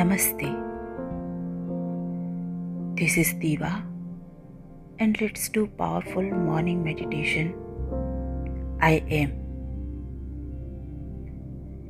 Namaste. 0.00 0.50
This 2.98 3.18
is 3.18 3.34
Diva, 3.34 3.84
and 4.98 5.20
let's 5.20 5.50
do 5.50 5.66
powerful 5.80 6.22
morning 6.22 6.82
meditation. 6.82 7.52
I 8.80 8.92
am. 9.18 9.34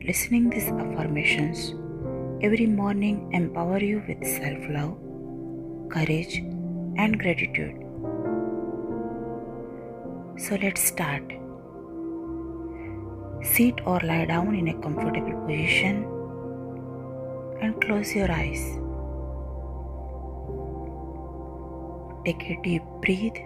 Listening 0.05 0.51
these 0.51 0.67
affirmations 0.67 1.73
every 2.43 2.67
morning 2.67 3.33
empower 3.33 3.79
you 3.79 4.03
with 4.09 4.27
self-love, 4.27 4.99
courage, 5.97 6.39
and 6.99 7.17
gratitude. 7.17 7.77
So 10.37 10.59
let's 10.61 10.83
start. 10.83 11.23
Sit 13.57 13.87
or 13.87 14.01
lie 14.01 14.25
down 14.25 14.57
in 14.57 14.67
a 14.67 14.81
comfortable 14.83 15.47
position 15.47 16.09
and 17.63 17.81
close 17.81 18.15
your 18.15 18.31
eyes. 18.31 18.63
Take 22.25 22.43
a 22.51 22.61
deep 22.63 22.83
breath 23.03 23.39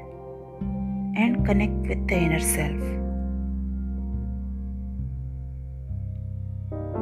and 1.16 1.45
connect 1.46 1.86
with 1.88 2.09
the 2.09 2.16
inner 2.16 2.41
self. 2.41 2.80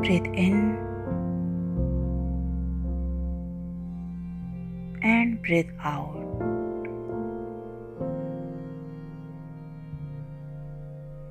Breathe 0.02 0.26
in 0.34 0.76
and 5.02 5.40
breathe 5.42 5.70
out. 5.82 6.18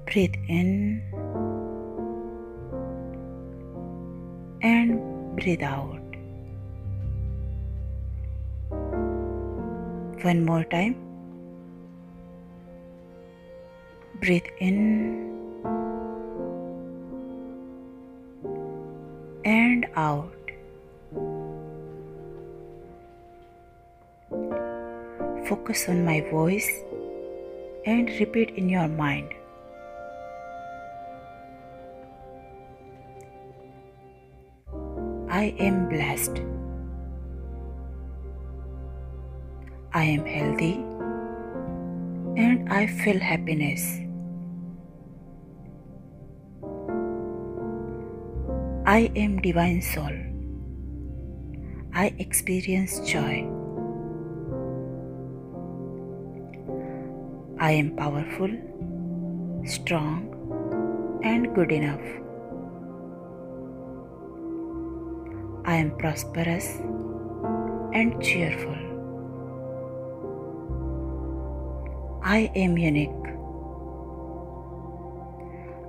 Breathe 0.05 0.35
in 0.47 1.01
and 4.61 5.00
breathe 5.41 5.63
out. 5.63 5.99
One 10.23 10.45
more 10.45 10.63
time. 10.65 10.95
Breathe 14.21 14.49
in 14.59 14.77
and 19.43 19.87
out. 19.95 20.31
Focus 25.49 25.89
on 25.89 26.05
my 26.05 26.21
voice 26.29 26.69
and 27.87 28.09
repeat 28.19 28.51
in 28.51 28.69
your 28.69 28.87
mind. 28.87 29.40
I 35.41 35.45
am 35.65 35.89
blessed. 35.89 36.39
I 39.91 40.03
am 40.03 40.23
healthy 40.23 40.73
and 42.43 42.71
I 42.71 42.85
feel 42.85 43.19
happiness. 43.19 43.87
I 48.85 49.11
am 49.15 49.41
divine 49.41 49.81
soul. 49.81 50.15
I 51.95 52.13
experience 52.19 52.99
joy. 52.99 53.35
I 57.59 57.71
am 57.71 57.95
powerful, 57.95 58.51
strong, 59.65 61.21
and 61.23 61.55
good 61.55 61.71
enough. 61.71 62.21
I 65.63 65.75
am 65.75 65.91
prosperous 65.97 66.77
and 67.93 68.21
cheerful. 68.21 68.75
I 72.23 72.51
am 72.55 72.77
unique. 72.77 73.09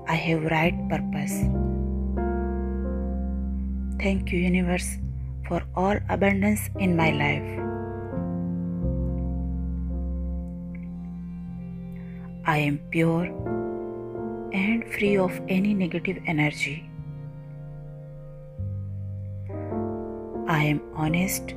I 0.08 0.14
have 0.14 0.44
right 0.44 0.76
purpose. 0.90 1.32
Thank 4.02 4.30
you, 4.32 4.38
universe, 4.40 4.98
for 5.48 5.62
all 5.74 5.96
abundance 6.10 6.68
in 6.78 6.94
my 6.94 7.10
life. 7.10 7.50
I 12.44 12.58
am 12.58 12.78
pure 12.90 13.26
and 14.52 14.84
free 14.92 15.16
of 15.16 15.40
any 15.48 15.72
negative 15.72 16.18
energy. 16.26 16.91
I 20.52 20.64
am 20.64 20.80
honest 20.94 21.54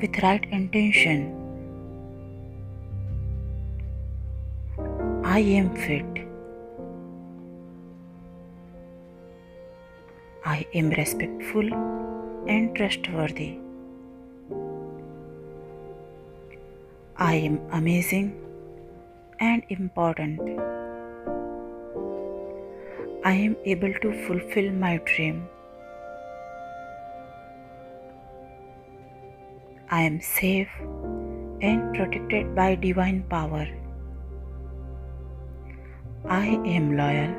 with 0.00 0.16
right 0.22 0.44
intention. 0.56 1.22
I 5.24 5.38
am 5.60 5.70
fit. 5.84 6.20
I 10.44 10.66
am 10.72 10.90
respectful 10.90 11.72
and 12.46 12.76
trustworthy. 12.76 13.48
I 17.16 17.34
am 17.48 17.58
amazing 17.80 18.28
and 19.40 19.64
important. 19.68 20.40
I 23.24 23.34
am 23.48 23.56
able 23.64 23.92
to 24.06 24.14
fulfill 24.28 24.70
my 24.70 25.00
dream. 25.10 25.42
I 29.94 30.00
am 30.04 30.22
safe 30.22 30.70
and 31.60 31.94
protected 31.94 32.54
by 32.54 32.76
divine 32.76 33.24
power. 33.24 33.66
I 36.26 36.46
am 36.76 36.96
loyal. 36.96 37.34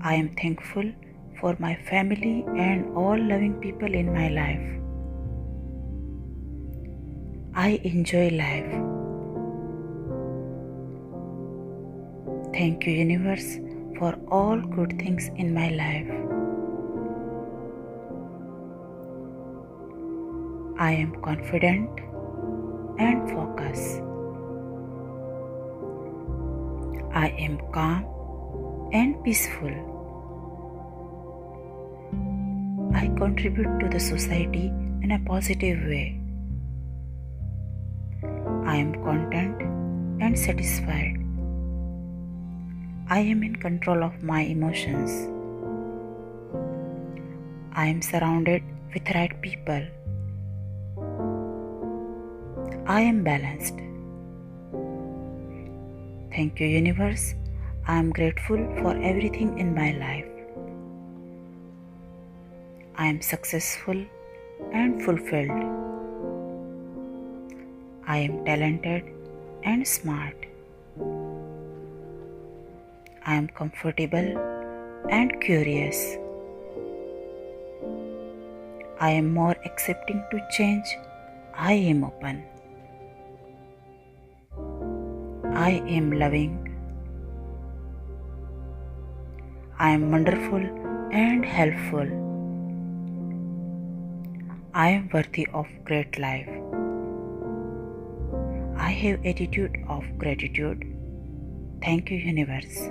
I 0.00 0.14
am 0.14 0.30
thankful 0.40 0.90
for 1.40 1.54
my 1.58 1.74
family 1.90 2.46
and 2.56 2.96
all 2.96 3.22
loving 3.32 3.52
people 3.60 3.92
in 3.92 4.14
my 4.14 4.28
life. 4.30 4.64
I 7.54 7.80
enjoy 7.84 8.30
life. 8.30 8.72
Thank 12.54 12.86
you, 12.86 12.94
universe, 12.94 13.58
for 13.98 14.14
all 14.28 14.58
good 14.58 14.98
things 14.98 15.28
in 15.36 15.52
my 15.52 15.68
life. 15.68 16.33
I 20.76 20.90
am 20.90 21.14
confident 21.22 21.88
and 22.98 23.30
focused. 23.30 24.00
I 27.14 27.28
am 27.38 27.60
calm 27.72 28.04
and 28.92 29.22
peaceful. 29.22 29.70
I 32.92 33.06
contribute 33.16 33.78
to 33.78 33.88
the 33.88 34.00
society 34.00 34.66
in 35.02 35.12
a 35.12 35.20
positive 35.20 35.78
way. 35.84 36.20
I 38.66 38.74
am 38.74 38.94
content 39.04 39.62
and 40.20 40.36
satisfied. 40.36 41.24
I 43.08 43.20
am 43.20 43.44
in 43.44 43.54
control 43.54 44.02
of 44.02 44.24
my 44.24 44.40
emotions. 44.40 45.28
I 47.74 47.86
am 47.86 48.02
surrounded 48.02 48.64
with 48.92 49.08
right 49.14 49.40
people. 49.40 49.86
I 52.86 53.00
am 53.00 53.24
balanced. 53.24 53.76
Thank 56.34 56.60
you, 56.60 56.66
universe. 56.66 57.34
I 57.88 57.96
am 57.96 58.10
grateful 58.10 58.58
for 58.82 58.90
everything 59.02 59.58
in 59.58 59.74
my 59.74 59.92
life. 59.92 60.26
I 62.96 63.06
am 63.06 63.22
successful 63.22 64.04
and 64.74 65.02
fulfilled. 65.02 65.64
I 68.06 68.18
am 68.18 68.44
talented 68.44 69.04
and 69.62 69.88
smart. 69.88 70.36
I 73.24 73.34
am 73.34 73.48
comfortable 73.48 75.08
and 75.08 75.40
curious. 75.40 76.18
I 79.00 79.08
am 79.08 79.32
more 79.32 79.56
accepting 79.64 80.22
to 80.30 80.46
change. 80.50 80.98
I 81.54 81.72
am 81.72 82.04
open. 82.04 82.44
I 85.54 85.82
am 85.96 86.10
loving. 86.12 86.52
I 89.78 89.90
am 89.90 90.10
wonderful 90.10 90.64
and 91.12 91.44
helpful. 91.44 92.08
I 94.74 94.88
am 94.88 95.08
worthy 95.12 95.46
of 95.52 95.66
great 95.84 96.18
life. 96.18 96.48
I 98.76 98.90
have 98.90 99.24
attitude 99.24 99.78
of 99.88 100.04
gratitude. 100.18 100.84
Thank 101.82 102.10
you 102.10 102.18
universe. 102.18 102.90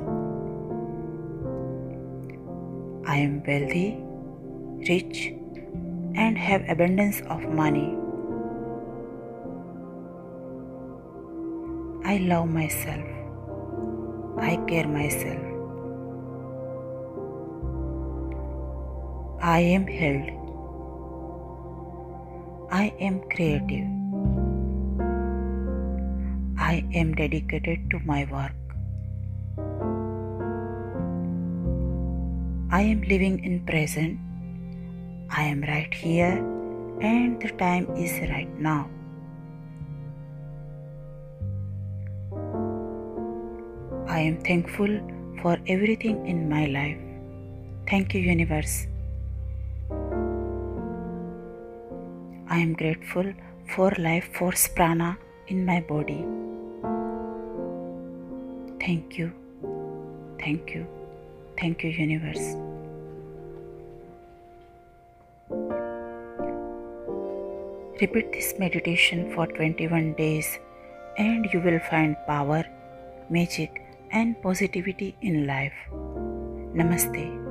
I 3.06 3.18
am 3.18 3.44
wealthy 3.45 4.04
rich, 4.88 5.33
and 6.16 6.38
have 6.38 6.68
abundance 6.69 7.21
of 7.30 7.42
money. 7.42 8.02
I 12.05 12.17
love 12.17 12.50
myself. 12.50 13.05
I 14.38 14.57
care 14.67 14.88
myself. 14.88 15.41
I 19.41 19.59
am 19.59 19.88
held. 19.88 20.29
I 22.71 22.94
am 23.00 23.21
creative. 23.29 23.88
I 26.57 26.83
am 26.94 27.13
dedicated 27.15 27.89
to 27.91 28.00
my 28.00 28.25
work. 28.31 28.51
I 32.69 32.81
am 32.81 33.01
living 33.03 33.44
in 33.45 33.65
present. 33.65 34.19
I 35.29 35.44
am 35.44 35.61
right 35.61 35.94
here 35.94 36.35
and 37.01 37.41
the 37.41 37.49
time 37.51 37.88
is 37.95 38.11
right 38.29 38.59
now. 38.59 38.89
I 44.15 44.19
am 44.19 44.36
thankful 44.48 44.92
for 45.42 45.57
everything 45.65 46.18
in 46.27 46.48
my 46.48 46.65
life. 46.68 47.00
Thank 47.89 48.13
you, 48.13 48.21
universe. 48.21 48.86
I 52.48 52.60
am 52.60 52.74
grateful 52.81 53.33
for 53.75 53.92
life 53.98 54.27
force 54.36 54.68
prana 54.68 55.18
in 55.48 55.65
my 55.65 55.80
body. 55.89 56.19
Thank 58.86 59.18
you. 59.18 59.31
Thank 60.39 60.75
you. 60.75 60.86
Thank 61.59 61.83
you, 61.83 61.89
universe. 61.89 62.45
Repeat 68.00 68.31
this 68.31 68.54
meditation 68.59 69.31
for 69.33 69.48
21 69.48 70.13
days 70.13 70.59
and 71.18 71.48
you 71.51 71.62
will 71.62 71.80
find 71.89 72.16
power, 72.27 72.63
magic, 73.31 73.82
and 74.13 74.42
positivity 74.42 75.15
in 75.21 75.45
life. 75.45 75.74
Namaste. 76.74 77.43